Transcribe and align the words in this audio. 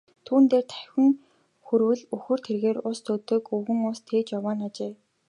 Түүн 0.25 0.43
дээр 0.51 0.65
давхин 0.71 1.09
хүрвэл 1.65 2.01
үхэр 2.15 2.39
тэргээр 2.47 2.77
ус 2.89 2.97
зөөдөг 3.05 3.43
өвгөн 3.55 3.79
ус 3.89 3.99
тээж 4.07 4.27
яваа 4.37 4.53
нь 4.57 4.65
ажээ. 4.67 4.93